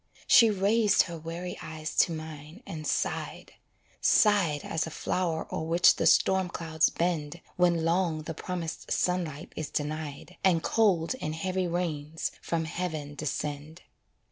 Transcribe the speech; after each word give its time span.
She 0.25 0.49
raised 0.49 1.03
her 1.03 1.17
weary 1.19 1.59
eyes 1.61 1.93
to 1.97 2.11
mine 2.11 2.63
and 2.65 2.87
sighed 2.87 3.51
Sighed 4.01 4.61
as 4.63 4.87
a 4.87 4.89
flow'r 4.89 5.45
o'er 5.53 5.61
which 5.67 5.97
the 5.97 6.07
storm 6.07 6.49
clouds 6.49 6.89
bend 6.89 7.39
When 7.55 7.85
long 7.85 8.23
the 8.23 8.33
promised 8.33 8.91
sunlight 8.91 9.53
is 9.55 9.69
denied, 9.69 10.37
And 10.43 10.63
cold 10.63 11.13
and 11.21 11.35
heavy 11.35 11.67
rains 11.67 12.31
from 12.41 12.65
heaven 12.65 13.13
descend. 13.13 13.83